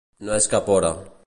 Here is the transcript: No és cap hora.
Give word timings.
No 0.29 0.33
és 0.37 0.47
cap 0.55 0.73
hora. 0.77 0.93